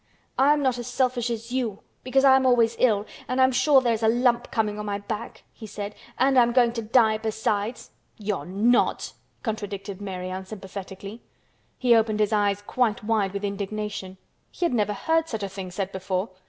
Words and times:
"I'm 0.39 0.63
not 0.63 0.79
as 0.79 0.87
selfish 0.87 1.29
as 1.29 1.51
you, 1.51 1.83
because 2.01 2.25
I'm 2.25 2.43
always 2.43 2.75
ill, 2.79 3.05
and 3.27 3.39
I'm 3.39 3.51
sure 3.51 3.81
there 3.81 3.93
is 3.93 4.01
a 4.01 4.07
lump 4.07 4.49
coming 4.49 4.79
on 4.79 4.85
my 4.87 4.97
back," 4.97 5.43
he 5.53 5.67
said. 5.67 5.93
"And 6.17 6.39
I 6.39 6.41
am 6.41 6.53
going 6.53 6.73
to 6.73 6.81
die 6.81 7.19
besides." 7.19 7.91
"You're 8.17 8.47
not!" 8.47 9.13
contradicted 9.43 10.01
Mary 10.01 10.29
unsympathetically. 10.31 11.21
He 11.77 11.93
opened 11.93 12.19
his 12.19 12.33
eyes 12.33 12.63
quite 12.63 13.03
wide 13.03 13.31
with 13.31 13.45
indignation. 13.45 14.17
He 14.49 14.65
had 14.65 14.73
never 14.73 14.93
heard 14.93 15.29
such 15.29 15.43
a 15.43 15.49
thing 15.49 15.69
said 15.69 15.91
before. 15.91 16.29